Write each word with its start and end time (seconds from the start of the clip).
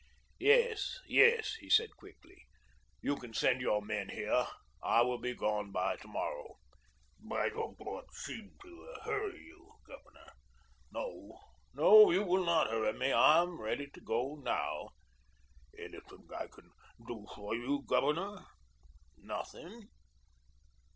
"Yes, 0.39 0.97
yes," 1.07 1.53
he 1.59 1.69
said 1.69 1.95
quickly, 1.95 2.47
"you 3.01 3.15
can 3.17 3.35
send 3.35 3.61
your 3.61 3.83
men 3.83 4.09
here. 4.09 4.47
I 4.81 5.03
will 5.03 5.19
be 5.19 5.35
gone 5.35 5.71
by 5.71 5.97
to 5.97 6.07
morrow." 6.07 6.55
"I 7.31 7.49
don't 7.49 7.77
want 7.77 8.07
to 8.11 8.19
seem 8.19 8.49
to 8.63 8.93
hurry 9.03 9.43
you, 9.45 9.73
Governor." 9.85 10.33
"No, 10.91 12.09
you 12.09 12.23
will 12.23 12.43
not 12.45 12.71
hurry 12.71 12.93
me. 12.93 13.11
I 13.11 13.43
am 13.43 13.61
ready 13.61 13.91
to 13.91 14.01
go 14.01 14.37
now." 14.43 14.89
"Anything 15.77 16.27
I 16.35 16.47
can 16.47 16.71
do 17.07 17.27
for 17.35 17.53
you, 17.53 17.83
Governor?" 17.85 18.43
"Nothing." 19.19 19.87